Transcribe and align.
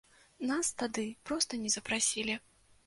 Нас 0.51 0.71
тады 0.83 1.05
проста 1.29 1.61
не 1.67 1.77
запрасілі. 1.79 2.41